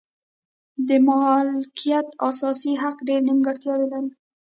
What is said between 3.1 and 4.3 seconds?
نیمګړتیاوې لري.